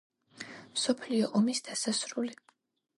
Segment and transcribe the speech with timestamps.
[0.77, 2.39] მსოფლიო ომის დასასრული